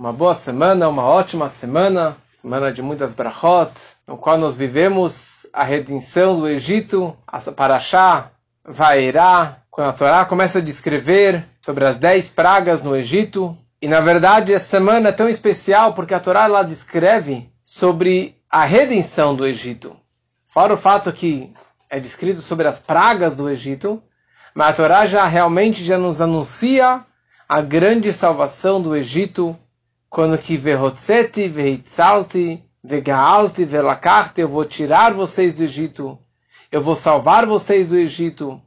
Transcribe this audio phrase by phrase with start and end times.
[0.00, 3.70] uma boa semana, uma ótima semana, semana de muitas brachot,
[4.06, 8.30] no qual nós vivemos a redenção do Egito, a Parashá,
[8.64, 13.54] Vaerá, quando a Torá começa a descrever sobre as dez pragas no Egito.
[13.82, 18.64] E na verdade essa semana é tão especial porque a Torá lá descreve sobre a
[18.64, 19.94] redenção do Egito.
[20.48, 21.52] Fora o fato que
[21.90, 24.02] é descrito sobre as pragas do Egito,
[24.54, 27.04] mas a Torá já realmente já nos anuncia
[27.46, 29.54] a grande salvação do Egito,
[30.10, 36.18] quando que verhotzeti, vehitzalti, vegaalti, velakarte, eu vou tirar vocês do Egito,
[36.72, 38.60] eu vou salvar vocês do Egito,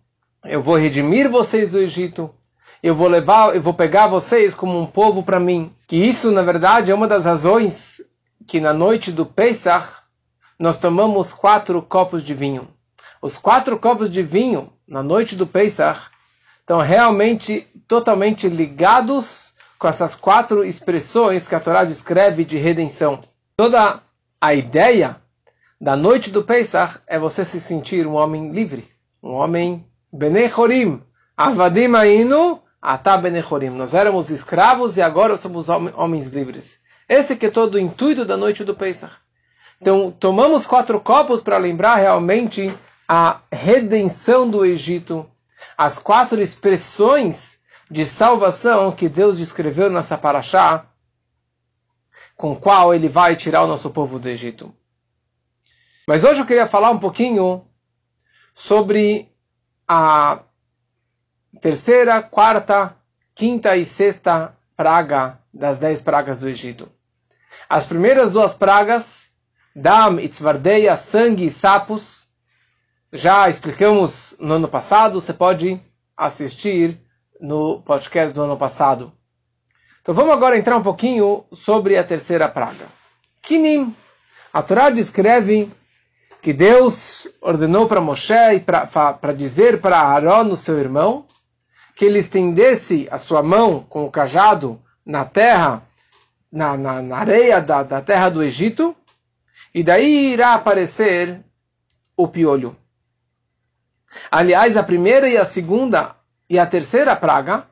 [0.45, 2.33] eu vou redimir vocês do Egito,
[2.81, 5.73] eu vou levar, eu vou pegar vocês como um povo para mim.
[5.85, 8.01] Que isso, na verdade, é uma das razões
[8.47, 9.87] que na noite do Pesach
[10.57, 12.67] nós tomamos quatro copos de vinho.
[13.21, 16.09] Os quatro copos de vinho na noite do Pesach
[16.59, 19.52] estão realmente totalmente ligados
[19.83, 23.21] com essas quatro expressões que a Torá descreve de redenção.
[23.57, 24.01] Toda
[24.39, 25.17] a ideia
[25.79, 28.89] da noite do Pesach é você se sentir um homem livre,
[29.21, 31.03] um homem benechorim,
[31.35, 33.71] avadim ainu, atá benechorim.
[33.71, 36.79] Nós éramos escravos e agora somos homens livres.
[37.09, 39.13] Esse que é todo o intuito da noite do Pesach.
[39.81, 42.73] Então, tomamos quatro copos para lembrar realmente
[43.05, 45.29] a redenção do Egito,
[45.77, 47.61] as quatro expressões
[47.93, 50.87] de salvação que Deus descreveu nessa paraxá,
[52.35, 54.73] com qual ele vai tirar o nosso povo do Egito.
[56.07, 57.63] Mas hoje eu queria falar um pouquinho
[58.55, 59.31] sobre
[59.87, 60.39] a
[61.61, 62.97] terceira, quarta,
[63.35, 66.91] quinta e sexta praga das dez pragas do Egito.
[67.69, 69.33] As primeiras duas pragas,
[69.75, 72.27] Dam, Itzvardeia, sangue e sapos,
[73.11, 75.79] já explicamos no ano passado, você pode
[76.17, 77.02] assistir
[77.43, 79.11] no podcast do ano passado.
[80.01, 82.85] Então vamos agora entrar um pouquinho sobre a terceira praga.
[83.41, 83.93] Kinim.
[84.53, 85.69] A Torá descreve
[86.41, 91.25] que Deus ordenou para Moshe e para dizer para Aaron, o seu irmão,
[91.97, 95.83] que ele estendesse a sua mão com o cajado na terra,
[96.49, 98.95] na, na, na areia da, da terra do Egito,
[99.75, 101.41] e daí irá aparecer
[102.15, 102.75] o piolho.
[104.31, 106.15] Aliás, a primeira e a segunda
[106.49, 107.67] e a terceira praga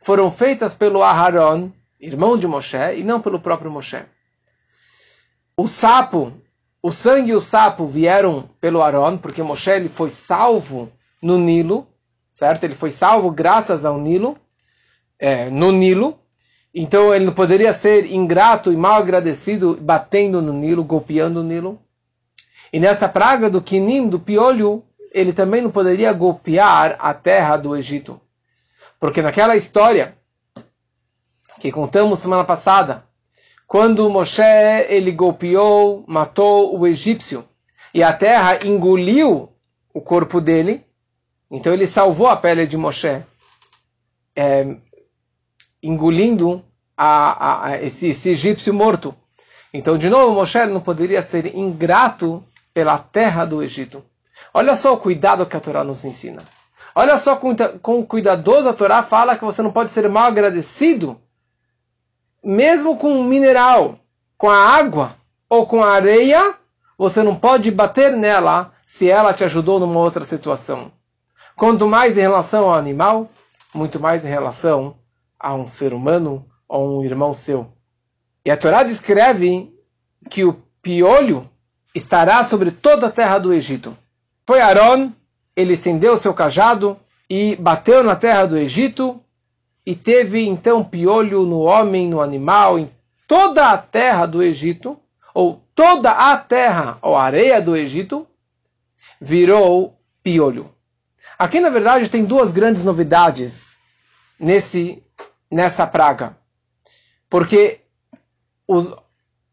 [0.00, 1.70] foram feitas pelo Aharon,
[2.00, 4.02] irmão de Moshe, e não pelo próprio Moshe.
[5.56, 6.32] O sapo,
[6.82, 10.92] o sangue e o sapo vieram pelo Aaron, porque Moshe ele foi salvo
[11.22, 11.86] no Nilo,
[12.32, 12.64] certo?
[12.64, 14.36] Ele foi salvo graças ao Nilo,
[15.18, 16.18] é, no Nilo.
[16.74, 21.80] Então ele não poderia ser ingrato e mal agradecido batendo no Nilo, golpeando o Nilo.
[22.72, 24.84] E nessa praga do quinim, do piolho,
[25.16, 28.20] ele também não poderia golpear a terra do Egito.
[29.00, 30.14] Porque naquela história
[31.58, 33.02] que contamos semana passada,
[33.66, 34.42] quando Moshe
[34.90, 37.48] ele golpeou, matou o egípcio
[37.94, 39.48] e a terra engoliu
[39.94, 40.84] o corpo dele,
[41.50, 43.24] então ele salvou a pele de Moshe,
[44.36, 44.76] é,
[45.82, 46.62] engolindo
[46.94, 49.14] a, a, esse, esse, egípcio morto.
[49.72, 52.44] Então, de novo, Moshe não poderia ser ingrato
[52.74, 54.04] pela terra do Egito.
[54.52, 56.42] Olha só o cuidado que a Torá nos ensina.
[56.94, 61.20] Olha só com cuidadoso a Torá fala que você não pode ser mal agradecido,
[62.42, 63.98] mesmo com um mineral,
[64.38, 65.14] com a água
[65.48, 66.54] ou com a areia,
[66.96, 70.90] você não pode bater nela se ela te ajudou numa outra situação.
[71.54, 73.28] Quanto mais em relação ao animal,
[73.74, 74.96] muito mais em relação
[75.38, 77.72] a um ser humano ou um irmão seu.
[78.44, 79.74] E a Torá descreve
[80.30, 81.48] que o piolho
[81.94, 83.96] estará sobre toda a terra do Egito.
[84.46, 85.12] Foi Aaron,
[85.56, 86.96] ele estendeu seu cajado
[87.28, 89.20] e bateu na terra do Egito,
[89.84, 92.90] e teve então piolho no homem, no animal, em
[93.26, 94.98] toda a terra do Egito,
[95.34, 98.26] ou toda a terra, ou areia do Egito,
[99.20, 100.72] virou piolho.
[101.38, 103.76] Aqui, na verdade, tem duas grandes novidades
[104.38, 105.02] nesse,
[105.50, 106.36] nessa praga.
[107.28, 107.80] Porque
[108.66, 108.94] os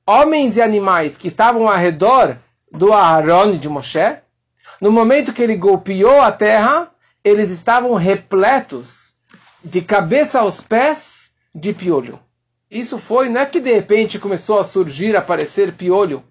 [0.06, 2.38] homens e animais que estavam ao redor
[2.72, 4.23] do Aaron de Moshe,
[4.82, 6.92] no momento que ele golpeou a terra,
[7.24, 9.14] eles estavam repletos
[9.64, 12.20] de cabeça aos pés de piolho.
[12.70, 16.24] Isso foi, não é que de repente começou a surgir, a aparecer piolho.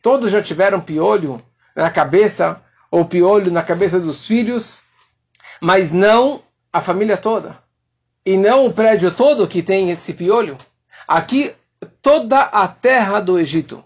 [0.00, 1.40] Todos já tiveram piolho
[1.74, 4.80] na cabeça, ou piolho na cabeça dos filhos,
[5.60, 7.58] mas não a família toda.
[8.24, 10.56] E não o prédio todo que tem esse piolho.
[11.06, 11.52] Aqui,
[12.00, 13.84] toda a terra do Egito.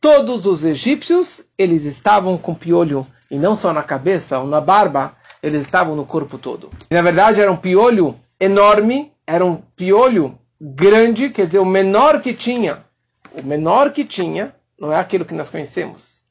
[0.00, 5.14] Todos os egípcios, eles estavam com piolho e não só na cabeça ou na barba,
[5.42, 6.70] eles estavam no corpo todo.
[6.90, 12.20] E, na verdade, era um piolho enorme, era um piolho grande, quer dizer, o menor
[12.20, 12.84] que tinha,
[13.32, 16.24] o menor que tinha, não é aquilo que nós conhecemos,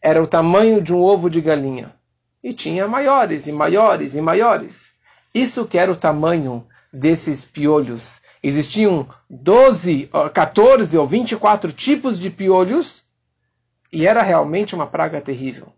[0.00, 1.94] era o tamanho de um ovo de galinha.
[2.42, 4.92] E tinha maiores e maiores e maiores.
[5.34, 8.20] Isso que era o tamanho desses piolhos.
[8.42, 13.04] Existiam 12, 14 ou 24 tipos de piolhos
[13.92, 15.72] e era realmente uma praga terrível.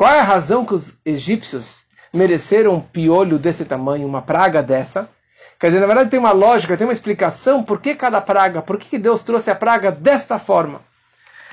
[0.00, 5.10] Qual é a razão que os egípcios mereceram um piolho desse tamanho, uma praga dessa?
[5.58, 8.78] Quer dizer, na verdade tem uma lógica, tem uma explicação por que cada praga, por
[8.78, 10.80] que Deus trouxe a praga desta forma.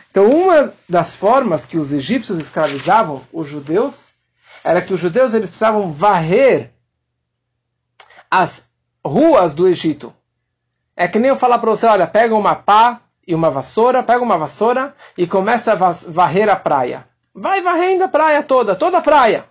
[0.09, 4.13] Então, uma das formas que os egípcios escravizavam os judeus
[4.63, 6.71] era que os judeus eles precisavam varrer
[8.31, 8.63] as
[9.05, 10.13] ruas do Egito.
[10.95, 14.23] É que nem eu falar para você, olha, pega uma pá e uma vassoura, pega
[14.23, 15.75] uma vassoura e começa a
[16.09, 17.05] varrer a praia.
[17.39, 19.45] Vai varrendo a praia toda, toda a praia.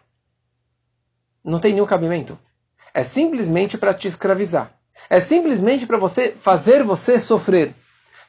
[1.44, 2.36] Não tem nenhum cabimento.
[2.92, 4.72] É simplesmente para te escravizar.
[5.08, 7.72] É simplesmente para você fazer você sofrer.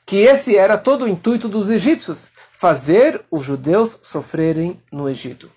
[0.06, 5.52] Que esse era todo o intuito dos egípcios, fazer os judeus sofrerem no Egito.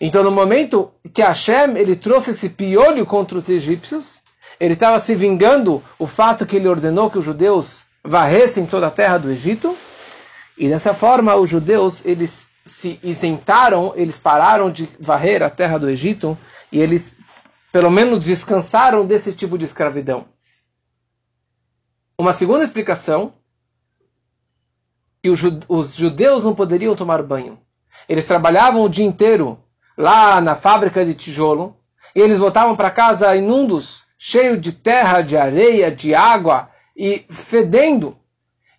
[0.00, 4.22] Então, no momento que Hashem ele trouxe esse piolho contra os egípcios,
[4.58, 8.90] ele estava se vingando o fato que ele ordenou que os judeus varressem toda a
[8.90, 9.76] terra do Egito.
[10.56, 15.88] E dessa forma, os judeus eles se isentaram, eles pararam de varrer a terra do
[15.88, 16.36] Egito
[16.70, 17.16] e eles,
[17.72, 20.26] pelo menos, descansaram desse tipo de escravidão.
[22.18, 23.32] Uma segunda explicação
[25.22, 27.58] que os judeus não poderiam tomar banho.
[28.08, 29.58] Eles trabalhavam o dia inteiro
[29.96, 31.76] lá na fábrica de tijolo
[32.14, 38.16] e eles voltavam para casa inundos, cheio de terra, de areia, de água e fedendo.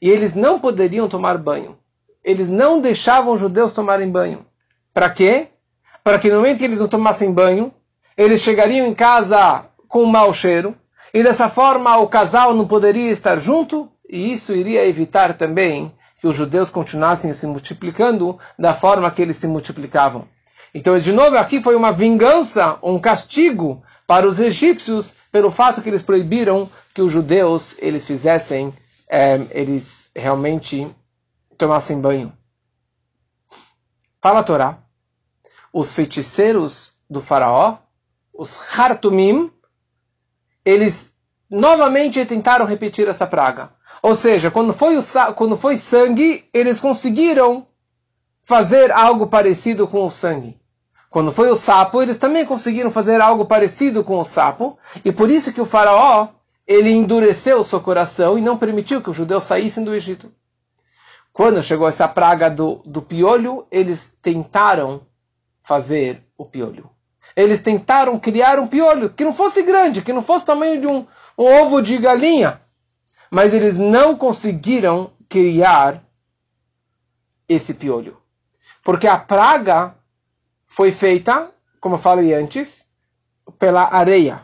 [0.01, 1.78] E eles não poderiam tomar banho
[2.23, 4.45] eles não deixavam os judeus tomarem banho.
[4.93, 5.47] Para quê?
[6.03, 7.73] Para que no momento que eles não tomassem banho,
[8.17, 10.75] eles chegariam em casa com um mau cheiro,
[11.13, 16.27] e dessa forma o casal não poderia estar junto, e isso iria evitar também que
[16.27, 20.27] os judeus continuassem se multiplicando da forma que eles se multiplicavam.
[20.73, 25.89] Então, de novo, aqui foi uma vingança, um castigo para os egípcios pelo fato que
[25.89, 28.73] eles proibiram que os judeus eles fizessem,
[29.09, 30.87] é, eles realmente
[31.59, 32.33] tomassem banho.
[34.21, 34.79] Fala a Torá.
[35.71, 37.77] Os feiticeiros do faraó,
[38.33, 39.51] os Hartumim,
[40.65, 41.13] eles
[41.49, 43.71] novamente tentaram repetir essa praga.
[44.01, 45.03] Ou seja, quando foi, o,
[45.35, 47.67] quando foi sangue, eles conseguiram
[48.41, 50.57] fazer algo parecido com o sangue.
[51.09, 54.77] Quando foi o sapo, eles também conseguiram fazer algo parecido com o sapo.
[55.03, 56.29] E por isso que o faraó,
[56.65, 60.31] ele endureceu o seu coração e não permitiu que os judeus saíssem do Egito.
[61.31, 65.01] Quando chegou essa praga do, do piolho, eles tentaram
[65.63, 66.89] fazer o piolho.
[67.35, 71.05] Eles tentaram criar um piolho que não fosse grande, que não fosse tamanho de um,
[71.37, 72.59] um ovo de galinha.
[73.29, 76.03] Mas eles não conseguiram criar
[77.47, 78.17] esse piolho.
[78.83, 79.95] Porque a praga
[80.67, 82.87] foi feita, como eu falei antes,
[83.57, 84.41] pela areia.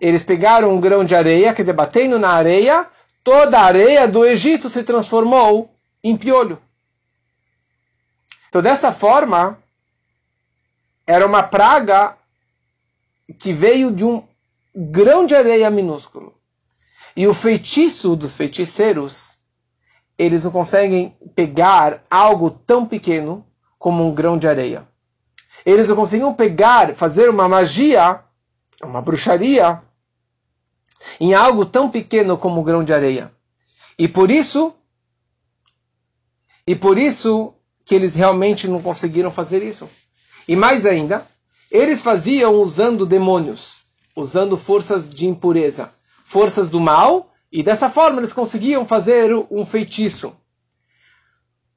[0.00, 2.86] Eles pegaram um grão de areia, quer dizer, batendo na areia,
[3.24, 6.60] toda a areia do Egito se transformou em piolho.
[8.48, 9.58] Então, dessa forma,
[11.06, 12.16] era uma praga
[13.38, 14.22] que veio de um
[14.74, 16.34] grão de areia minúsculo.
[17.16, 19.38] E o feitiço dos feiticeiros,
[20.18, 23.44] eles não conseguem pegar algo tão pequeno
[23.78, 24.86] como um grão de areia.
[25.64, 28.20] Eles não conseguiam pegar, fazer uma magia,
[28.82, 29.82] uma bruxaria,
[31.20, 33.32] em algo tão pequeno como um grão de areia.
[33.98, 34.74] E por isso,
[36.66, 39.88] e por isso que eles realmente não conseguiram fazer isso.
[40.48, 41.26] E mais ainda,
[41.70, 45.92] eles faziam usando demônios, usando forças de impureza,
[46.24, 50.34] forças do mal, e dessa forma eles conseguiam fazer um feitiço.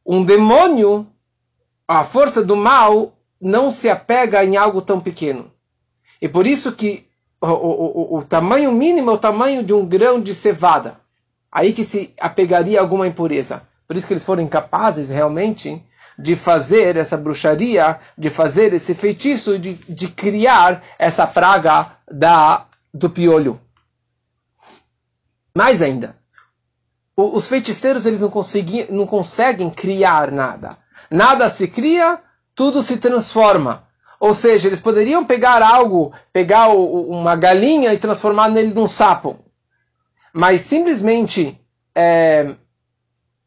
[0.06, 1.06] Um demônio,
[1.88, 5.52] a força do mal, não se apega em algo tão pequeno.
[6.22, 7.06] E por isso que
[7.42, 11.00] o, o, o, tamanho mínimo é o tamanho de um grão de cevada.
[11.52, 13.62] Aí que se apegaria alguma impureza.
[13.88, 15.84] Por isso que eles foram incapazes realmente
[16.18, 23.10] de fazer essa bruxaria, de fazer esse feitiço, de, de criar essa praga da, do
[23.10, 23.60] piolho.
[25.56, 26.16] Mais ainda,
[27.16, 28.32] os feiticeiros eles não,
[28.90, 30.78] não conseguem criar nada.
[31.10, 32.20] Nada se cria,
[32.54, 33.87] tudo se transforma.
[34.20, 39.38] Ou seja, eles poderiam pegar algo, pegar uma galinha e transformar nele num sapo.
[40.34, 41.60] Mas simplesmente
[41.94, 42.56] é,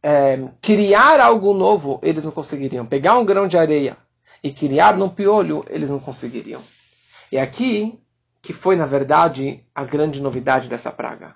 [0.03, 2.87] é, criar algo novo, eles não conseguiriam.
[2.87, 3.97] Pegar um grão de areia
[4.43, 6.63] e criar num piolho, eles não conseguiriam.
[7.33, 8.01] E aqui
[8.43, 11.35] que foi, na verdade, a grande novidade dessa praga.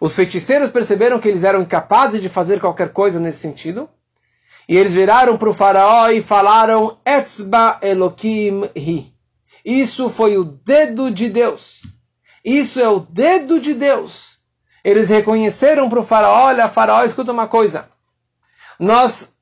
[0.00, 3.88] Os feiticeiros perceberam que eles eram incapazes de fazer qualquer coisa nesse sentido,
[4.68, 9.14] e eles viraram para o faraó e falaram: Etzba Elohim Hi.
[9.64, 11.82] Isso foi o dedo de Deus.
[12.44, 14.40] Isso é o dedo de Deus.
[14.82, 17.88] Eles reconheceram para o faraó: Olha, faraó, escuta uma coisa.
[18.78, 19.34] Nós,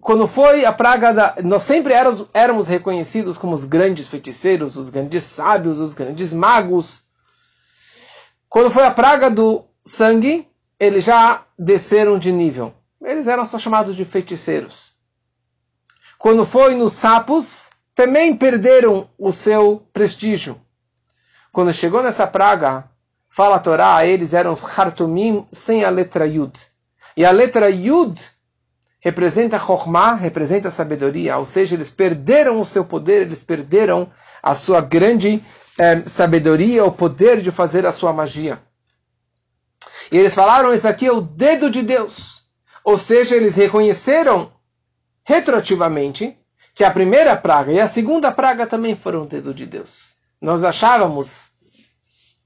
[0.00, 1.36] quando foi a praga da.
[1.44, 7.04] Nós sempre éramos, éramos reconhecidos como os grandes feiticeiros, os grandes sábios, os grandes magos.
[8.48, 10.48] Quando foi a praga do sangue,
[10.78, 12.74] eles já desceram de nível
[13.04, 14.94] eles eram só chamados de feiticeiros.
[16.18, 20.60] Quando foi nos sapos, também perderam o seu prestígio.
[21.52, 22.88] Quando chegou nessa praga,
[23.28, 26.58] fala a Torá, eles eram os Hartumim sem a letra Yud.
[27.16, 28.20] E a letra Yud
[28.98, 34.10] representa Chokhmah, representa sabedoria, ou seja, eles perderam o seu poder, eles perderam
[34.42, 35.44] a sua grande
[35.78, 38.60] eh, sabedoria, o poder de fazer a sua magia.
[40.10, 42.33] E eles falaram, isso aqui é o dedo de Deus.
[42.84, 44.52] Ou seja, eles reconheceram
[45.24, 46.36] retroativamente
[46.74, 50.14] que a primeira praga e a segunda praga também foram dedo de Deus.
[50.40, 51.50] Nós achávamos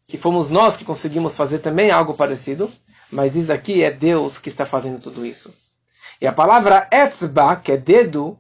[0.06, 2.70] que fomos nós que conseguimos fazer também algo parecido,
[3.10, 5.52] mas isso aqui é Deus que está fazendo tudo isso.
[6.20, 8.38] E a palavra etzba, que é dedo,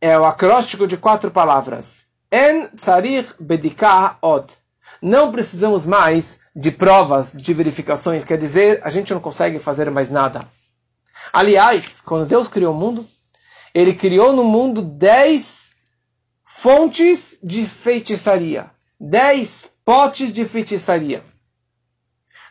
[0.00, 2.06] é o acróstico de quatro palavras.
[2.30, 4.52] En tsarich bedikah od.
[5.00, 10.10] Não precisamos mais de provas, de verificações, quer dizer, a gente não consegue fazer mais
[10.10, 10.44] nada.
[11.32, 13.06] Aliás, quando Deus criou o mundo,
[13.74, 15.72] ele criou no mundo dez
[16.44, 18.70] fontes de feitiçaria.
[18.98, 21.22] Dez potes de feitiçaria.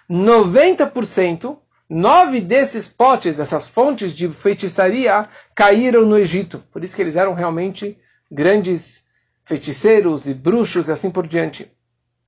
[0.09, 1.57] 90%,
[1.89, 6.63] nove desses potes, dessas fontes de feitiçaria, caíram no Egito.
[6.71, 7.97] Por isso que eles eram realmente
[8.31, 9.03] grandes
[9.43, 11.69] feiticeiros e bruxos e assim por diante.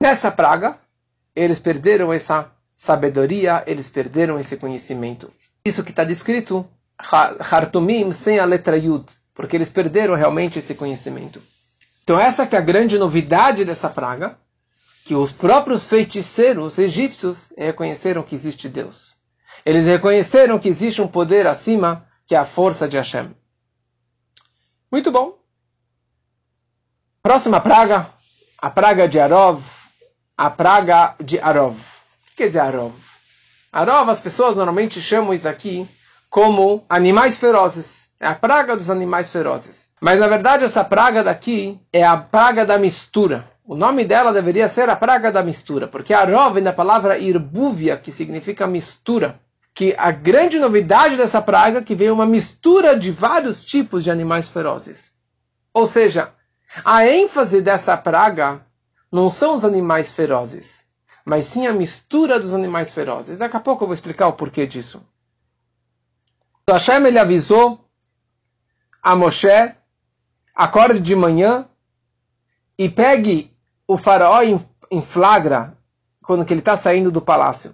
[0.01, 0.77] Nessa praga,
[1.35, 5.31] eles perderam essa sabedoria, eles perderam esse conhecimento
[5.69, 11.41] isso que está descrito, Hartumim, sem a letra Yud, porque eles perderam realmente esse conhecimento.
[12.03, 14.37] Então essa que é a grande novidade dessa praga,
[15.05, 19.17] que os próprios feiticeiros egípcios reconheceram que existe Deus.
[19.65, 23.33] Eles reconheceram que existe um poder acima, que é a força de Hashem.
[24.91, 25.37] Muito bom.
[27.21, 28.09] Próxima praga,
[28.57, 29.63] a praga de Arov,
[30.37, 31.75] a praga de Arov.
[31.75, 33.08] O que quer dizer Arov?
[33.71, 35.87] Arov, as pessoas normalmente chamam isso aqui
[36.29, 38.09] como animais ferozes.
[38.19, 39.89] É a praga dos animais ferozes.
[40.01, 43.49] Mas na verdade essa praga daqui é a praga da mistura.
[43.65, 47.97] O nome dela deveria ser a praga da mistura, porque Arov vem da palavra irbúvia,
[47.97, 49.39] que significa mistura.
[49.75, 54.09] Que a grande novidade dessa praga é que veio uma mistura de vários tipos de
[54.09, 55.11] animais ferozes.
[55.71, 56.33] Ou seja,
[56.83, 58.59] a ênfase dessa praga
[59.11, 60.85] não são os animais ferozes,
[61.25, 63.39] mas sim a mistura dos animais ferozes.
[63.39, 65.01] Daqui a pouco eu vou explicar o porquê disso.
[66.69, 67.83] Hashem ele avisou
[69.01, 69.75] a Moshe,
[70.53, 71.67] acorde de manhã
[72.77, 73.51] e pegue
[73.87, 75.77] o faraó em, flagra
[76.23, 77.73] quando ele está saindo do palácio.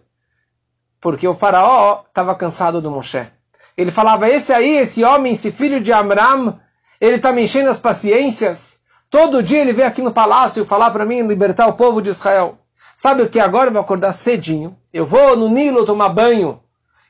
[1.01, 3.27] Porque o faraó estava cansado do Moshe.
[3.75, 6.59] Ele falava, esse aí, esse homem, esse filho de Amram,
[7.01, 8.79] ele está me enchendo as paciências.
[9.09, 12.57] Todo dia ele vem aqui no palácio falar para mim libertar o povo de Israel.
[12.95, 13.39] Sabe o que?
[13.39, 14.77] Agora eu vou acordar cedinho.
[14.93, 16.61] Eu vou no Nilo tomar banho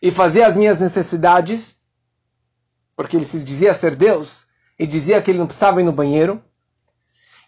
[0.02, 1.78] e fazer as minhas necessidades.
[2.96, 4.48] Porque ele se dizia ser Deus
[4.80, 6.42] e dizia que ele não precisava ir no banheiro.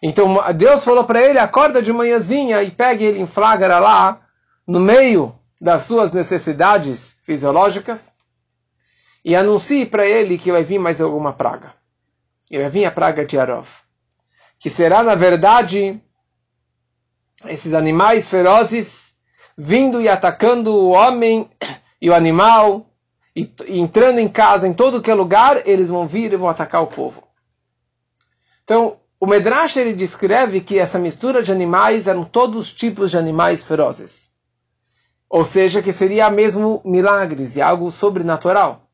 [0.02, 4.20] Então Deus falou para ele: acorda de manhãzinha e pegue ele em flagra lá,
[4.66, 8.14] no meio das suas necessidades fisiológicas,
[9.24, 11.74] e anuncie para ele que vai vir mais alguma praga.
[12.50, 13.68] E vai vir a praga de Arov,
[14.58, 16.00] que será, na verdade,
[17.46, 19.14] esses animais ferozes
[19.56, 21.50] vindo e atacando o homem
[22.00, 22.86] e o animal,
[23.34, 26.48] e, e entrando em casa, em todo que é lugar, eles vão vir e vão
[26.48, 27.22] atacar o povo.
[28.64, 33.18] Então, o Medrash ele descreve que essa mistura de animais eram todos os tipos de
[33.18, 34.30] animais ferozes.
[35.28, 38.88] Ou seja, que seria mesmo milagres e algo sobrenatural.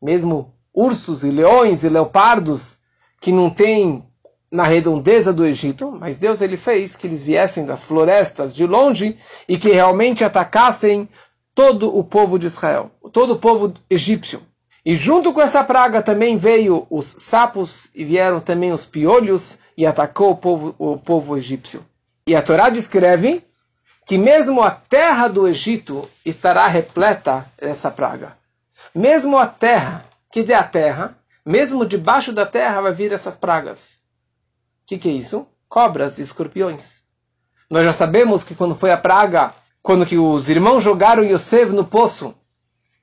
[0.00, 2.78] Mesmo ursos e leões e leopardos
[3.20, 4.04] que não têm
[4.50, 9.18] na redondeza do Egito, mas Deus ele fez que eles viessem das florestas de longe
[9.48, 11.08] e que realmente atacassem
[11.54, 14.42] todo o povo de Israel, todo o povo egípcio.
[14.84, 19.84] E junto com essa praga também veio os sapos e vieram também os piolhos e
[19.84, 21.84] atacou o povo, o povo egípcio.
[22.26, 23.42] E a Torá descreve
[24.06, 28.36] que mesmo a terra do Egito estará repleta dessa praga.
[28.94, 34.05] Mesmo a terra, que é a terra, mesmo debaixo da terra vai vir essas pragas
[34.86, 35.46] que, que é isso?
[35.68, 37.02] Cobras e escorpiões.
[37.68, 39.52] Nós já sabemos que quando foi a praga,
[39.82, 42.34] quando que os irmãos jogaram Yosef no poço,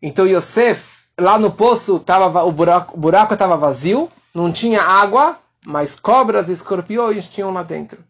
[0.02, 6.48] então Yosef, lá no poço, tava, o buraco estava vazio, não tinha água, mas cobras
[6.48, 8.04] e escorpiões tinham lá dentro.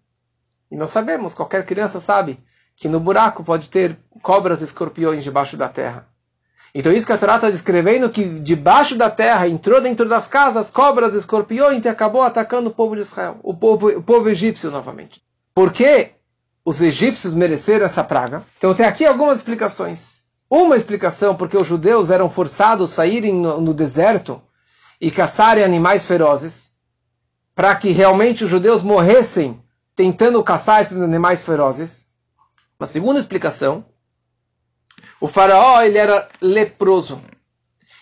[0.71, 2.39] E nós sabemos, qualquer criança sabe,
[2.75, 6.07] que no buraco pode ter cobras e escorpiões debaixo da terra.
[6.73, 10.69] Então isso que a Torá está descrevendo, que debaixo da terra entrou dentro das casas
[10.69, 15.21] cobras escorpiões e acabou atacando o povo de Israel, o povo, o povo egípcio novamente.
[15.53, 16.11] Por que
[16.65, 18.43] os egípcios mereceram essa praga?
[18.57, 20.23] Então tem aqui algumas explicações.
[20.49, 24.41] Uma explicação, porque os judeus eram forçados a saírem no, no deserto
[24.99, 26.71] e caçarem animais ferozes,
[27.55, 29.61] para que realmente os judeus morressem
[29.95, 32.07] tentando caçar esses animais ferozes.
[32.79, 33.85] Uma segunda explicação,
[35.19, 37.21] o faraó ele era leproso.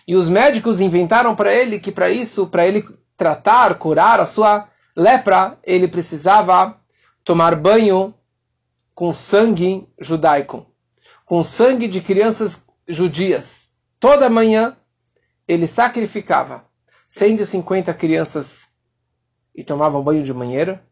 [0.06, 2.84] E os médicos inventaram para ele que para isso, para ele
[3.16, 6.76] tratar, curar a sua lepra, ele precisava
[7.24, 8.14] tomar banho
[8.94, 10.66] com sangue judaico,
[11.24, 13.70] com sangue de crianças judias.
[14.00, 14.76] Toda manhã
[15.46, 16.64] ele sacrificava
[17.08, 18.68] 150 crianças
[19.54, 20.82] e tomava um banho de banheira.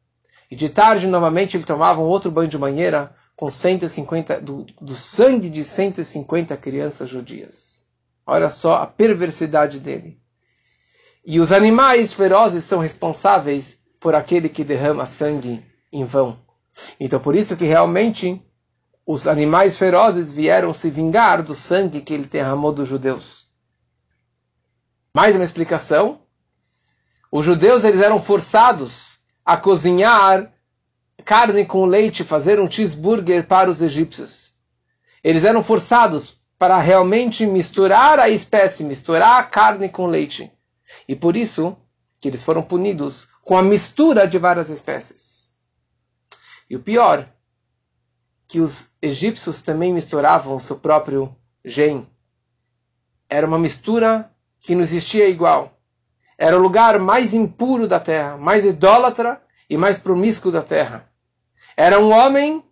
[0.51, 4.95] E de tarde, novamente, ele tomava um outro banho de banheira com 150, do, do
[4.95, 7.87] sangue de 150 crianças judias.
[8.27, 10.21] Olha só a perversidade dele.
[11.25, 16.39] E os animais ferozes são responsáveis por aquele que derrama sangue em vão.
[17.01, 18.45] Então, por isso que realmente
[19.07, 23.49] os animais ferozes vieram se vingar do sangue que ele derramou dos judeus.
[25.17, 26.21] Mais uma explicação.
[27.33, 30.53] Os judeus eles eram forçados a cozinhar
[31.21, 34.55] carne com leite, fazer um cheeseburger para os egípcios.
[35.23, 40.51] Eles eram forçados para realmente misturar a espécie, misturar a carne com leite.
[41.09, 41.77] E por isso
[42.21, 45.53] que eles foram punidos com a mistura de várias espécies.
[46.69, 47.29] E o pior,
[48.47, 51.35] que os egípcios também misturavam o seu próprio
[51.65, 52.07] gen.
[53.29, 55.79] Era uma mistura que não existia igual.
[56.37, 61.10] Era o lugar mais impuro da terra, mais idólatra e mais promíscuo da terra.
[61.81, 62.63] Era um homem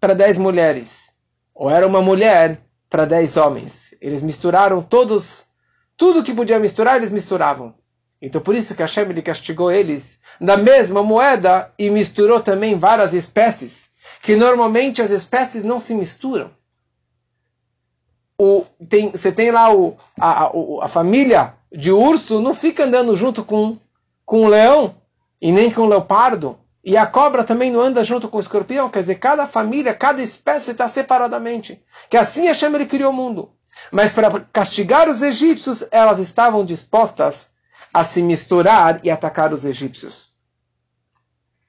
[0.00, 1.14] para dez mulheres,
[1.54, 3.94] ou era uma mulher para dez homens.
[4.00, 5.46] Eles misturaram todos,
[5.96, 7.72] tudo que podia misturar, eles misturavam.
[8.20, 13.14] Então por isso que Hashem ele castigou eles na mesma moeda e misturou também várias
[13.14, 16.50] espécies, que normalmente as espécies não se misturam.
[18.88, 20.50] Tem, você tem lá o, a, a,
[20.82, 23.78] a família de urso não fica andando junto com,
[24.26, 24.96] com o leão
[25.40, 26.58] e nem com o leopardo.
[26.84, 28.90] E a cobra também não anda junto com o escorpião.
[28.90, 31.82] Quer dizer, cada família, cada espécie está separadamente.
[32.10, 33.52] Que assim Hashem ele criou o mundo.
[33.90, 37.50] Mas para castigar os egípcios, elas estavam dispostas
[37.92, 40.30] a se misturar e atacar os egípcios.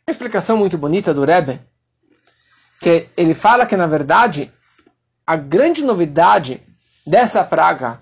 [0.08, 1.62] Uma explicação muito bonita do Rebbe,
[2.80, 4.52] que ele fala que, na verdade,
[5.26, 6.62] a grande novidade
[7.06, 8.00] dessa praga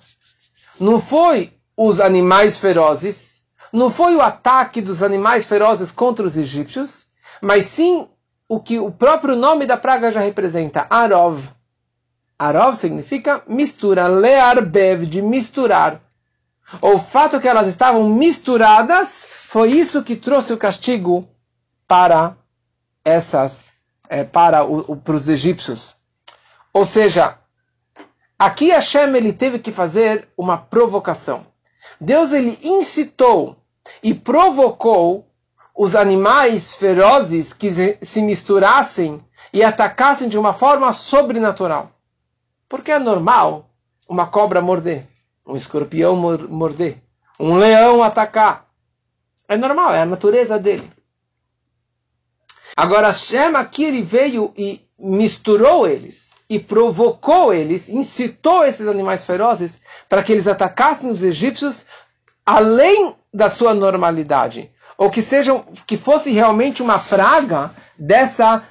[0.79, 3.40] não foi os animais ferozes,
[3.71, 7.07] não foi o ataque dos animais ferozes contra os egípcios,
[7.41, 8.07] mas sim
[8.47, 11.41] o que o próprio nome da praga já representa, Arov.
[12.37, 16.01] Arov significa mistura, learbev, de misturar.
[16.81, 21.27] O fato que elas estavam misturadas foi isso que trouxe o castigo
[21.87, 22.35] para
[23.03, 23.73] essas,
[24.09, 25.95] é, para, o, o, para os egípcios.
[26.73, 27.37] Ou seja,
[28.37, 31.45] aqui Hashem ele teve que fazer uma provocação.
[31.99, 33.60] Deus ele incitou
[34.03, 35.27] e provocou
[35.75, 41.91] os animais ferozes que se misturassem e atacassem de uma forma sobrenatural.
[42.67, 43.69] Porque é normal
[44.07, 45.07] uma cobra morder,
[45.45, 47.01] um escorpião morder,
[47.39, 48.67] um leão atacar.
[49.47, 50.87] É normal, é a natureza dele.
[52.75, 59.81] Agora, Shem aqui ele veio e misturou eles e provocou eles, incitou esses animais ferozes
[60.07, 61.85] para que eles atacassem os egípcios
[62.45, 68.63] além da sua normalidade, ou que sejam que fosse realmente uma praga dessa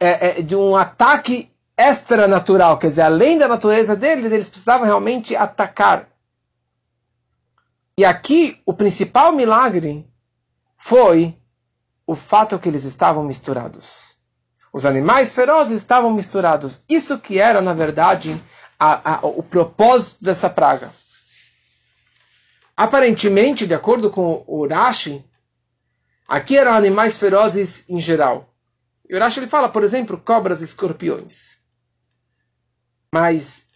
[0.00, 5.36] é, é, de um ataque extranatural, quer dizer, além da natureza deles, eles precisavam realmente
[5.36, 6.08] atacar.
[7.96, 10.08] E aqui o principal milagre
[10.76, 11.36] foi
[12.06, 14.16] o fato que eles estavam misturados.
[14.72, 16.82] Os animais ferozes estavam misturados.
[16.88, 18.40] Isso que era, na verdade,
[18.78, 20.90] a, a, o propósito dessa praga.
[22.78, 25.24] Aparentemente, de acordo com o Rashi,
[26.28, 28.54] aqui eram animais ferozes em geral.
[29.10, 31.58] E o Rashi ele fala, por exemplo, cobras e escorpiões.
[33.12, 33.66] Mas,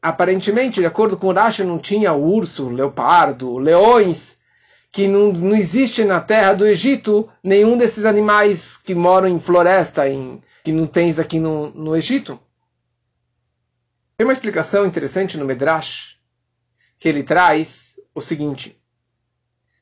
[0.00, 4.38] aparentemente, de acordo com o Rashi, não tinha urso, leopardo, leões,
[4.90, 10.08] que não, não existe na terra do Egito nenhum desses animais que moram em floresta,
[10.08, 12.40] em, que não tens aqui no, no Egito.
[14.16, 16.18] Tem uma explicação interessante no Medrash,
[16.98, 17.89] que ele traz
[18.20, 18.80] o seguinte,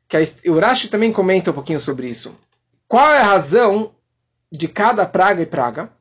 [0.08, 0.20] que a,
[0.50, 2.34] o Rashi também comenta um pouquinho sobre isso.
[2.86, 3.94] Qual é a razão
[4.50, 5.92] de cada praga e praga?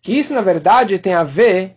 [0.00, 1.76] Que isso, na verdade, tem a ver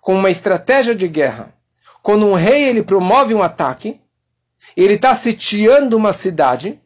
[0.00, 1.54] com uma estratégia de guerra.
[2.02, 4.00] Quando um rei ele promove um ataque,
[4.76, 6.78] ele está sitiando uma cidade.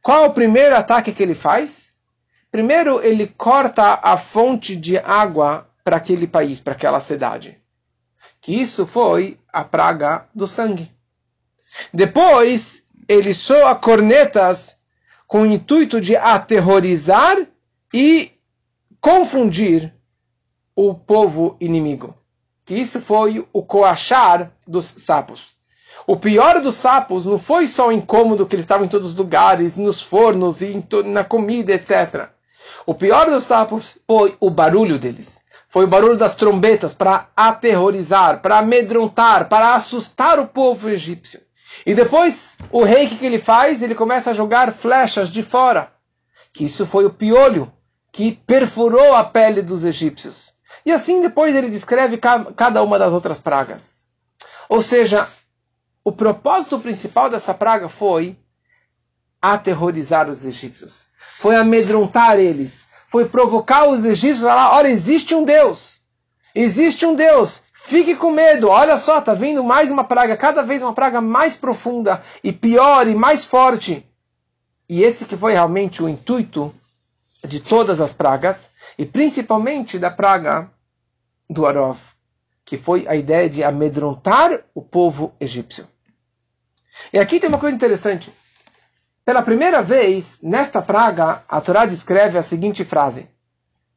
[0.00, 1.92] Qual é o primeiro ataque que ele faz?
[2.50, 7.58] Primeiro, ele corta a fonte de água para aquele país, para aquela cidade.
[8.40, 10.90] Que isso foi a praga do sangue.
[11.92, 14.78] Depois, ele soa cornetas
[15.26, 17.36] com o intuito de aterrorizar
[17.92, 18.32] e
[19.00, 19.92] confundir
[20.74, 22.14] o povo inimigo.
[22.68, 25.56] Isso foi o coachar dos sapos.
[26.06, 29.16] O pior dos sapos não foi só o incômodo que eles estavam em todos os
[29.16, 32.28] lugares, nos fornos e na comida, etc.
[32.86, 35.44] O pior dos sapos foi o barulho deles.
[35.68, 41.40] Foi o barulho das trombetas para aterrorizar, para amedrontar, para assustar o povo egípcio.
[41.84, 43.82] E depois, o rei, o que, que ele faz?
[43.82, 45.92] Ele começa a jogar flechas de fora.
[46.52, 47.72] Que isso foi o piolho
[48.12, 50.54] que perfurou a pele dos egípcios.
[50.84, 54.04] E assim depois ele descreve cada uma das outras pragas.
[54.68, 55.28] Ou seja,
[56.04, 58.36] o propósito principal dessa praga foi
[59.40, 65.44] aterrorizar os egípcios, foi amedrontar eles, foi provocar os egípcios a falar: olha, existe um
[65.44, 66.00] Deus,
[66.54, 70.82] existe um Deus, fique com medo, olha só, está vindo mais uma praga, cada vez
[70.82, 74.06] uma praga mais profunda e pior e mais forte.
[74.86, 76.74] E esse que foi realmente o intuito
[77.42, 80.70] de todas as pragas, e principalmente da praga
[81.48, 81.98] do Arov,
[82.62, 85.88] que foi a ideia de amedrontar o povo egípcio.
[87.10, 88.30] E aqui tem uma coisa interessante.
[89.24, 93.26] Pela primeira vez, nesta praga, a Torá descreve a seguinte frase: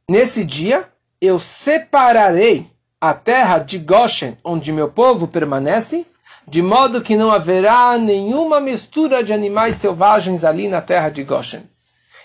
[0.09, 6.05] Nesse dia eu separarei a terra de Goshen, onde meu povo permanece,
[6.47, 11.67] de modo que não haverá nenhuma mistura de animais selvagens ali na terra de Goshen.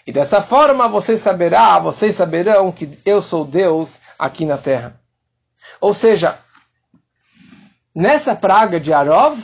[0.07, 5.01] E dessa forma vocês saberá, vocês saberão que eu sou Deus aqui na terra.
[5.81, 6.39] Ou seja,
[7.95, 9.39] nessa praga de Arov,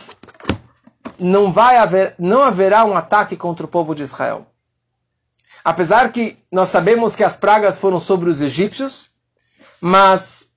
[1.18, 4.46] não vai haver, não haverá um ataque contra o povo de Israel.
[5.64, 9.10] Apesar que nós sabemos que as pragas foram sobre os egípcios,
[9.80, 10.51] mas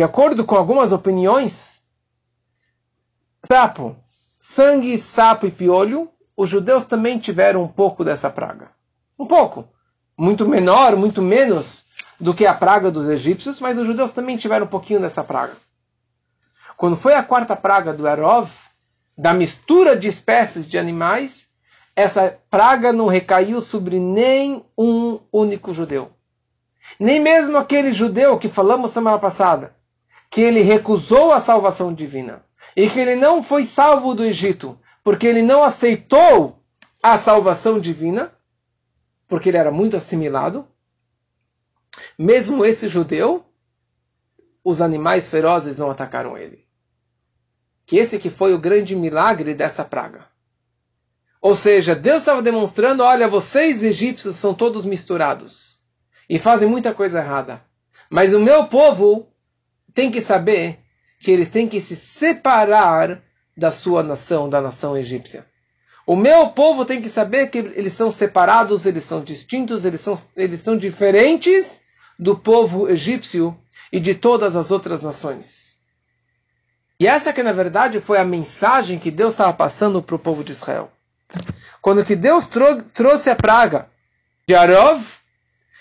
[0.00, 1.82] de acordo com algumas opiniões,
[3.44, 3.94] sapo,
[4.40, 8.70] sangue, sapo e piolho, os judeus também tiveram um pouco dessa praga.
[9.18, 9.68] Um pouco.
[10.16, 11.84] Muito menor, muito menos
[12.18, 15.52] do que a praga dos egípcios, mas os judeus também tiveram um pouquinho dessa praga.
[16.78, 18.50] Quando foi a quarta praga do Erov,
[19.18, 21.48] da mistura de espécies de animais,
[21.94, 26.10] essa praga não recaiu sobre nem um único judeu.
[26.98, 29.78] Nem mesmo aquele judeu que falamos semana passada,
[30.30, 32.44] que ele recusou a salvação divina
[32.76, 36.62] e que ele não foi salvo do Egito, porque ele não aceitou
[37.02, 38.32] a salvação divina,
[39.26, 40.66] porque ele era muito assimilado.
[42.18, 43.44] Mesmo esse judeu,
[44.62, 46.70] os animais ferozes não atacaram ele
[47.90, 50.24] que esse que foi o grande milagre dessa praga.
[51.42, 55.80] Ou seja, Deus estava demonstrando, olha, vocês egípcios são todos misturados
[56.28, 57.60] e fazem muita coisa errada.
[58.08, 59.29] Mas o meu povo
[59.94, 60.78] tem que saber
[61.20, 63.22] que eles têm que se separar
[63.56, 65.46] da sua nação, da nação egípcia.
[66.06, 70.18] O meu povo tem que saber que eles são separados, eles são distintos, eles são,
[70.34, 71.82] eles são diferentes
[72.18, 73.56] do povo egípcio
[73.92, 75.78] e de todas as outras nações.
[76.98, 80.42] E essa que na verdade foi a mensagem que Deus estava passando para o povo
[80.42, 80.90] de Israel.
[81.80, 83.88] Quando que Deus trou trouxe a praga
[84.46, 85.19] de Arov,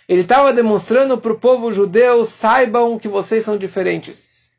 [0.09, 4.49] ele estava demonstrando para o povo judeu, saibam que vocês são diferentes.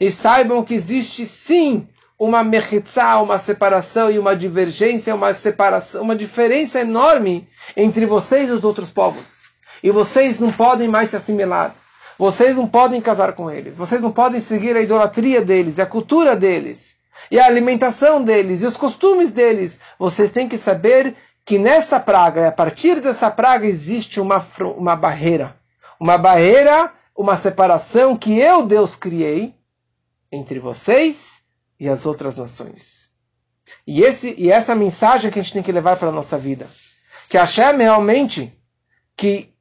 [0.00, 1.86] E saibam que existe sim
[2.18, 8.52] uma mechitzá, uma separação e uma divergência, uma separação, uma diferença enorme entre vocês e
[8.52, 9.42] os outros povos.
[9.80, 11.72] E vocês não podem mais se assimilar.
[12.18, 13.76] Vocês não podem casar com eles.
[13.76, 16.96] Vocês não podem seguir a idolatria deles, a cultura deles,
[17.30, 19.78] e a alimentação deles, e os costumes deles.
[20.00, 21.14] Vocês têm que saber
[21.46, 24.44] que nessa praga, e a partir dessa praga, existe uma,
[24.76, 25.56] uma barreira.
[25.98, 29.54] Uma barreira, uma separação que eu, Deus, criei
[30.30, 31.44] entre vocês
[31.78, 33.12] e as outras nações.
[33.86, 36.66] E, esse, e essa mensagem que a gente tem que levar para a nossa vida.
[37.28, 38.52] Que Hashem realmente,
[39.16, 39.54] que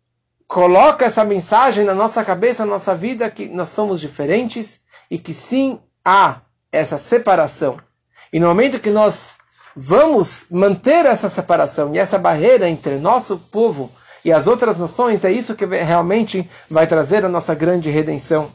[0.48, 5.36] coloca essa mensagem na nossa cabeça, na nossa vida, que nós somos diferentes e que
[5.36, 7.80] sim há essa separação.
[8.34, 9.38] E no momento que nós
[9.76, 13.92] vamos manter essa separação e essa barreira entre nosso povo
[14.24, 18.52] e as outras nações, é isso que realmente vai trazer a nossa grande redenção.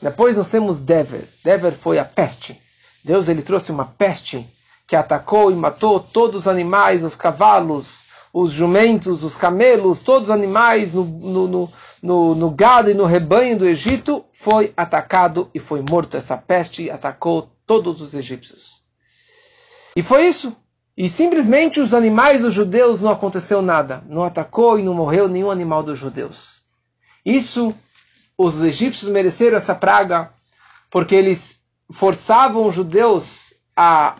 [0.00, 1.28] Depois nós temos Dever.
[1.44, 2.60] Dever foi a peste.
[3.04, 4.46] Deus ele trouxe uma peste
[4.86, 10.30] que atacou e matou todos os animais, os cavalos, os jumentos, os camelos, todos os
[10.30, 11.70] animais no, no,
[12.02, 16.16] no, no, gado e no rebanho do Egito, foi atacado e foi morto.
[16.16, 18.82] Essa peste atacou todos os egípcios.
[19.96, 20.56] E foi isso.
[20.96, 24.02] E simplesmente os animais dos judeus não aconteceu nada.
[24.08, 26.64] Não atacou e não morreu nenhum animal dos judeus.
[27.24, 27.74] Isso,
[28.36, 30.32] os egípcios mereceram essa praga,
[30.90, 31.62] porque eles
[31.92, 34.16] forçavam os judeus a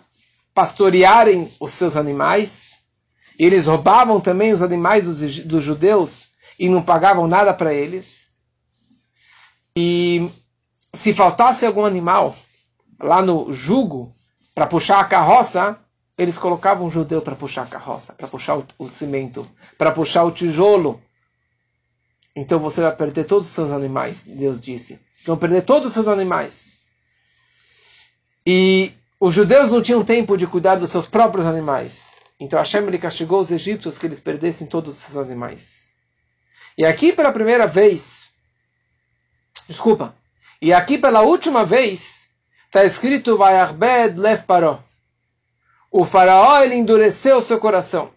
[0.55, 2.78] pastorearem os seus animais
[3.39, 8.31] eles roubavam também os animais dos, dos judeus e não pagavam nada para eles.
[9.77, 10.29] E
[10.93, 12.35] se faltasse algum animal
[13.01, 14.13] lá no jugo
[14.55, 15.79] para puxar a carroça,
[16.17, 19.49] eles colocavam um judeu para puxar a carroça, para puxar o, o cimento,
[19.79, 21.01] para puxar o tijolo.
[22.35, 24.95] Então você vai perder todos os seus animais, Deus disse.
[25.15, 26.79] Vocês vão perder todos os seus animais.
[28.45, 32.18] E os judeus não tinham tempo de cuidar dos seus próprios animais.
[32.41, 35.95] Então Hashem ele castigou os egípcios que eles perdessem todos os seus animais.
[36.77, 38.31] E aqui pela primeira vez,
[39.67, 40.15] desculpa,
[40.63, 42.31] e aqui pela última vez,
[42.67, 44.81] está escrito Vayarbed Lev Paró.
[45.91, 48.11] O faraó ele endureceu seu coração.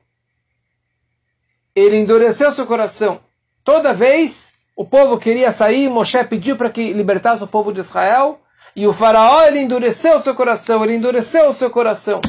[1.74, 3.22] Ele endureceu seu coração.
[3.64, 8.40] Toda vez o povo queria sair, Moshe pediu para que libertasse o povo de Israel,
[8.76, 12.22] e o faraó ele endureceu seu coração, ele endureceu o seu coração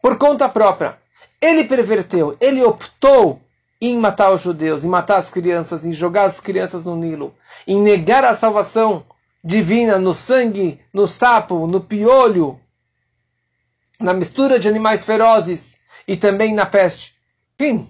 [0.00, 0.96] por conta própria.
[1.40, 3.40] Ele perverteu, ele optou
[3.80, 7.34] em matar os judeus, em matar as crianças, em jogar as crianças no Nilo,
[7.66, 9.04] em negar a salvação
[9.42, 12.58] divina no sangue, no sapo, no piolho,
[14.00, 17.14] na mistura de animais ferozes e também na peste.
[17.56, 17.88] Fim,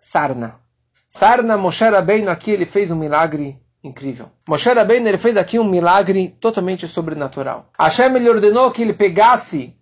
[0.00, 0.60] sarna.
[1.08, 4.30] Sarna, Moshe Rabbeinu aqui ele fez um milagre incrível.
[4.46, 7.70] Moshe Rabbeinu ele fez aqui um milagre totalmente sobrenatural.
[7.78, 9.77] Hashem ele ordenou que ele pegasse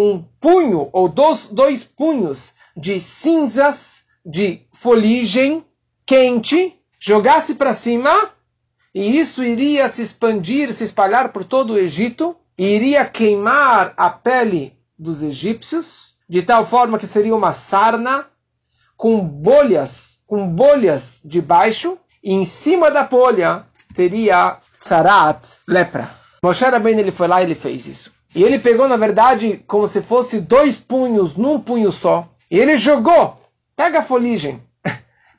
[0.00, 5.64] um punho ou dois, dois punhos de cinzas de foligem
[6.06, 8.10] quente, jogasse para cima,
[8.94, 14.10] e isso iria se expandir, se espalhar por todo o Egito, e iria queimar a
[14.10, 18.26] pele dos egípcios, de tal forma que seria uma sarna
[18.96, 26.10] com bolhas, com bolhas debaixo, e em cima da bolha teria sarat, lepra.
[26.42, 28.12] Moshe Rabbeinu ele foi lá e ele fez isso.
[28.34, 32.28] E ele pegou, na verdade, como se fosse dois punhos num punho só.
[32.50, 33.40] E ele jogou.
[33.76, 34.62] Pega a foligem.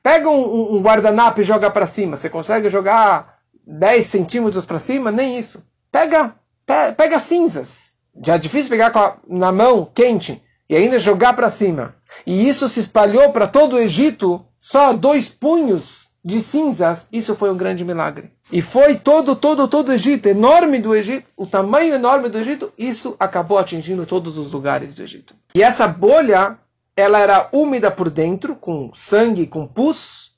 [0.03, 2.17] Pega um, um guardanapo e joga para cima.
[2.17, 5.11] Você consegue jogar 10 centímetros para cima?
[5.11, 5.65] Nem isso.
[5.91, 7.93] Pega, pe, pega cinzas.
[8.23, 11.95] Já é difícil pegar a, na mão quente e ainda jogar para cima.
[12.25, 14.45] E isso se espalhou para todo o Egito.
[14.59, 18.31] Só dois punhos de cinzas, isso foi um grande milagre.
[18.51, 22.71] E foi todo, todo, todo o Egito, enorme do Egito, o tamanho enorme do Egito,
[22.77, 25.35] isso acabou atingindo todos os lugares do Egito.
[25.55, 26.59] E essa bolha,
[26.95, 30.31] ela era úmida por dentro, com sangue, com pus,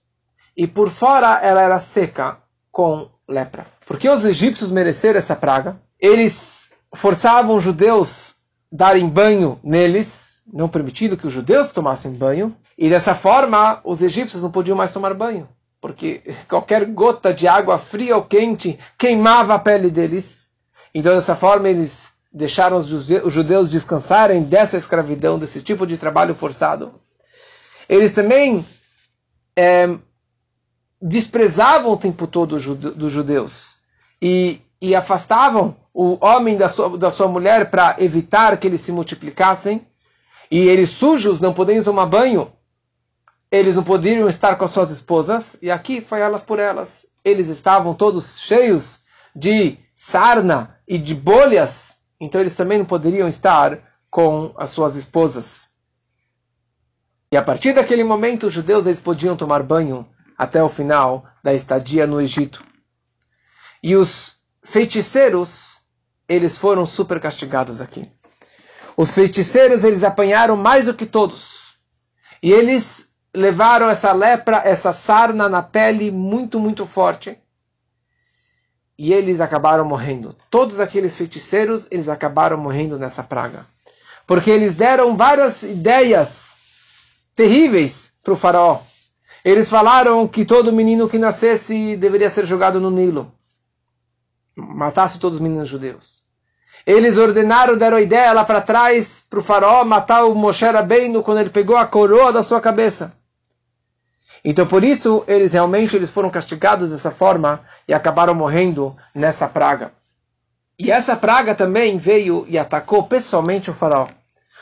[0.55, 2.37] e por fora ela era seca,
[2.71, 3.67] com lepra.
[3.85, 5.81] Porque os egípcios mereceram essa praga?
[5.99, 8.35] Eles forçavam os judeus
[8.71, 14.41] darem banho neles, não permitindo que os judeus tomassem banho, e dessa forma os egípcios
[14.41, 15.47] não podiam mais tomar banho
[15.83, 20.47] porque qualquer gota de água fria ou quente queimava a pele deles.
[20.95, 26.93] Então, dessa forma, eles deixaram os judeus descansarem dessa escravidão, desse tipo de trabalho forçado.
[27.89, 28.65] Eles também
[29.57, 29.93] é,
[31.01, 33.75] desprezavam o tempo todo dos judeus
[34.21, 38.93] e, e afastavam o homem da sua, da sua mulher para evitar que eles se
[38.93, 39.85] multiplicassem.
[40.49, 42.49] E eles sujos, não podendo tomar banho,
[43.53, 47.05] eles não poderiam estar com as suas esposas, e aqui foi elas por elas.
[47.23, 49.01] Eles estavam todos cheios
[49.35, 53.77] de sarna e de bolhas, então eles também não poderiam estar
[54.09, 55.67] com as suas esposas.
[57.31, 61.53] E a partir daquele momento, os judeus eles podiam tomar banho até o final da
[61.53, 62.65] estadia no Egito.
[63.83, 65.79] E os feiticeiros,
[66.27, 68.11] eles foram super castigados aqui.
[68.97, 71.77] Os feiticeiros, eles apanharam mais do que todos.
[72.41, 77.37] E eles levaram essa lepra, essa sarna na pele muito, muito forte.
[78.97, 80.35] E eles acabaram morrendo.
[80.51, 83.65] Todos aqueles feiticeiros, eles acabaram morrendo nessa praga.
[84.27, 86.51] Porque eles deram várias ideias
[87.35, 88.79] terríveis para o faraó.
[89.43, 93.33] Eles falaram que todo menino que nascesse deveria ser jogado no Nilo.
[94.55, 96.21] matasse todos os meninos judeus.
[96.85, 101.23] Eles ordenaram, deram a ideia lá para trás para o faraó matar o Moshe Rabbeinu
[101.23, 103.17] quando ele pegou a coroa da sua cabeça.
[104.43, 109.93] Então por isso eles realmente eles foram castigados dessa forma e acabaram morrendo nessa praga.
[110.77, 114.09] E essa praga também veio e atacou pessoalmente o faraó.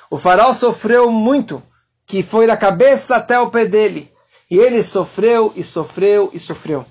[0.10, 1.64] O faraó sofreu muito,
[2.06, 4.12] que foi da cabeça até o pé dele.
[4.50, 6.86] E ele sofreu e sofreu e sofreu.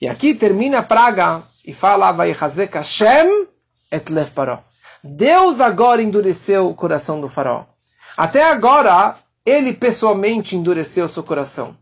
[0.00, 3.46] E aqui termina a praga e fala vai Hashem
[3.90, 4.58] et lev paró.
[5.04, 7.64] Deus agora endureceu o coração do faraó.
[8.16, 11.76] Até agora, ele pessoalmente endureceu seu coração.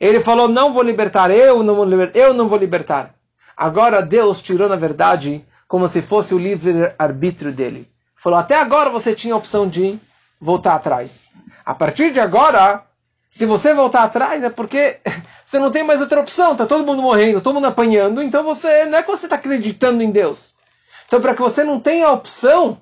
[0.00, 3.14] Ele falou, não vou libertar, eu não vou libertar, eu não vou libertar.
[3.56, 7.88] Agora Deus tirou, na verdade, como se fosse o livre-arbítrio dele.
[8.16, 9.98] Falou, até agora você tinha a opção de
[10.40, 11.30] voltar atrás.
[11.64, 12.84] A partir de agora,
[13.30, 15.00] se você voltar atrás, é porque
[15.46, 16.52] você não tem mais outra opção.
[16.52, 18.22] Está todo mundo morrendo, todo mundo apanhando.
[18.22, 20.54] Então você não é que você está acreditando em Deus.
[21.06, 22.80] Então, para que você não tenha a opção,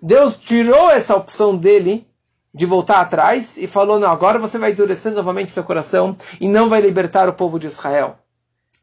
[0.00, 2.09] Deus tirou essa opção dele
[2.52, 6.68] de voltar atrás e falou: não, agora você vai endurecer novamente seu coração e não
[6.68, 8.18] vai libertar o povo de Israel.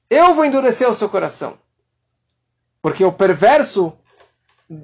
[0.10, 1.58] Eu vou endurecer o seu coração.
[2.82, 3.92] Porque o perverso,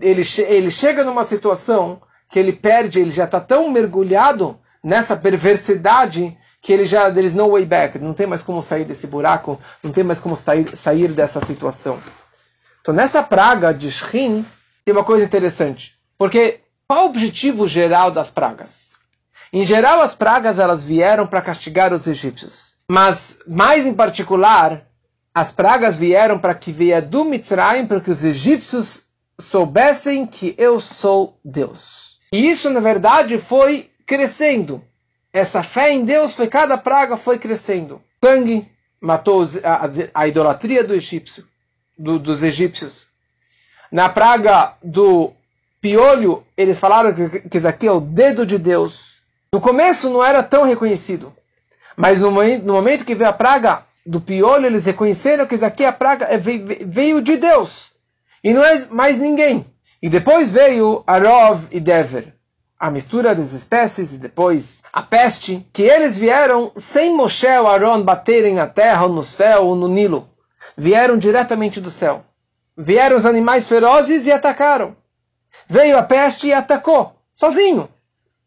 [0.01, 6.37] ele, ele chega numa situação que ele perde, ele já está tão mergulhado nessa perversidade
[6.61, 9.59] que ele já, there is no way back, não tem mais como sair desse buraco,
[9.83, 11.99] não tem mais como sair, sair dessa situação.
[12.81, 14.45] Então nessa praga de Shrin,
[14.83, 18.97] tem uma coisa interessante, porque qual o objetivo geral das pragas?
[19.51, 22.75] Em geral, as pragas elas vieram para castigar os egípcios.
[22.89, 24.85] Mas, mais em particular,
[25.33, 29.05] as pragas vieram para que veia do Mitzrayim, para que os egípcios
[29.39, 32.19] soubessem que eu sou Deus.
[32.31, 34.83] E isso, na verdade, foi crescendo.
[35.31, 38.01] Essa fé em Deus foi, cada praga foi crescendo.
[38.23, 38.67] Sangue
[39.01, 39.45] matou
[40.13, 41.45] a, idolatria do egípcio,
[41.97, 43.07] do, dos egípcios.
[43.91, 45.33] Na praga do
[45.83, 49.21] piolho, eles falaram que, isso aqui é o dedo de Deus.
[49.51, 51.33] No começo não era tão reconhecido.
[51.97, 55.83] Mas no, no momento que veio a praga do piolho, eles reconheceram que isso aqui,
[55.83, 57.91] a praga, é, veio de Deus.
[58.41, 59.65] E não é mais ninguém.
[60.01, 62.33] E depois veio Arov e Dever.
[62.79, 68.01] A mistura das espécies e depois a peste, que eles vieram sem Moshe ou Aaron
[68.03, 70.29] baterem na terra, ou no céu, ou no Nilo.
[70.77, 72.23] Vieram diretamente do céu.
[72.75, 74.95] Vieram os animais ferozes e atacaram.
[75.67, 77.89] Veio a peste e atacou, sozinho.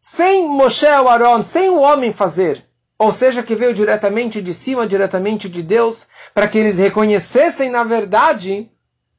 [0.00, 2.64] Sem Moshe ou Aaron, sem o homem fazer.
[2.98, 7.84] Ou seja, que veio diretamente de cima, diretamente de Deus, para que eles reconhecessem, na
[7.84, 8.70] verdade,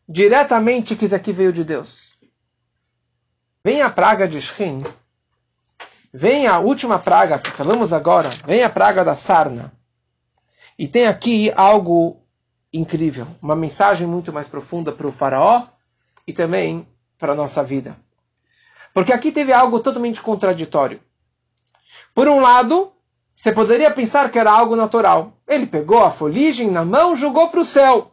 [0.08, 2.18] diretamente que isso aqui veio de Deus.
[3.64, 4.84] Vem a praga de Shrin.
[6.14, 8.30] Vem a última praga que falamos agora.
[8.46, 9.74] Vem a praga da sarna.
[10.80, 12.22] E tem aqui algo
[12.72, 13.28] incrível.
[13.42, 15.64] Uma mensagem muito mais profunda para o faraó
[16.26, 17.98] e também para a nossa vida.
[18.94, 21.00] Porque aqui teve algo totalmente contraditório.
[22.14, 22.92] Por um lado,
[23.36, 25.34] você poderia pensar que era algo natural.
[25.48, 28.12] Ele pegou a foligem na mão, jogou para o céu,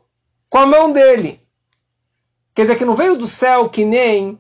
[0.51, 1.41] com a mão dele.
[2.55, 4.39] Quer dizer que não veio do céu que nem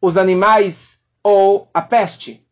[0.00, 2.44] os animais ou a peste,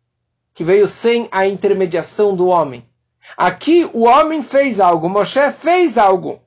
[0.55, 2.89] que veio sem a intermediação do homem.
[3.37, 6.41] Aqui o homem fez algo, Moshe fez algo.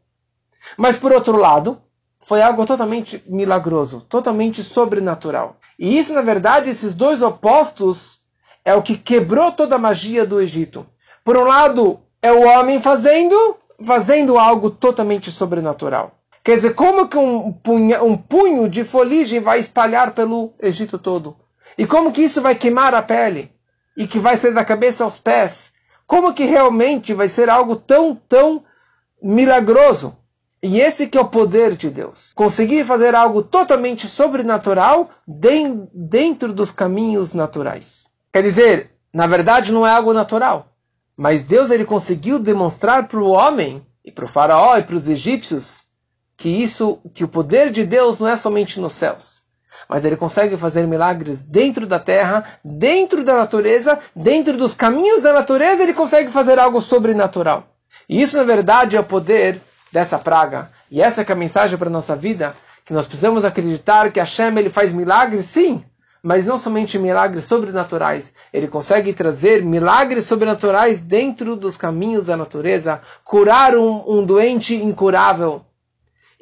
[0.78, 1.82] Mas por outro lado,
[2.26, 5.58] foi algo totalmente milagroso, totalmente sobrenatural.
[5.78, 8.20] E isso, na verdade, esses dois opostos
[8.64, 10.88] é o que quebrou toda a magia do Egito.
[11.24, 16.16] Por um lado, é o homem fazendo, fazendo algo totalmente sobrenatural.
[16.44, 21.38] Quer dizer, como que um, punha, um punho de foligem vai espalhar pelo Egito todo?
[21.78, 23.52] E como que isso vai queimar a pele?
[23.96, 25.76] E que vai ser da cabeça aos pés?
[26.08, 28.64] Como que realmente vai ser algo tão, tão
[29.22, 30.18] milagroso?
[30.68, 32.32] E esse que é o poder de Deus.
[32.34, 38.10] Conseguir fazer algo totalmente sobrenatural dentro dos caminhos naturais.
[38.34, 40.72] Quer dizer, na verdade não é algo natural.
[41.16, 45.08] Mas Deus ele conseguiu demonstrar para o homem e para o faraó e para os
[45.08, 45.86] egípcios
[46.36, 49.44] que isso, que o poder de Deus não é somente nos céus,
[49.88, 55.32] mas ele consegue fazer milagres dentro da terra, dentro da natureza, dentro dos caminhos da
[55.32, 57.68] natureza, ele consegue fazer algo sobrenatural.
[58.10, 59.62] E isso na verdade é o poder
[59.96, 60.70] dessa praga.
[60.92, 64.58] E essa é a mensagem para a nossa vida, que nós precisamos acreditar que Hashem
[64.58, 65.86] ele faz milagres, sim,
[66.22, 73.00] mas não somente milagres sobrenaturais, ele consegue trazer milagres sobrenaturais dentro dos caminhos da natureza,
[73.24, 75.62] curar um, um doente incurável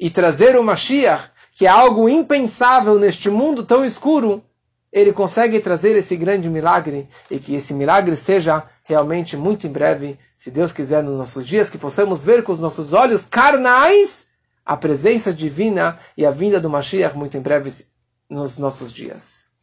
[0.00, 4.42] e trazer o Mashiach, que é algo impensável neste mundo tão escuro,
[4.94, 10.16] ele consegue trazer esse grande milagre e que esse milagre seja realmente muito em breve,
[10.36, 14.28] se Deus quiser, nos nossos dias, que possamos ver com os nossos olhos carnais
[14.64, 17.72] a presença divina e a vinda do Mashiach muito em breve
[18.30, 19.48] nos nossos dias.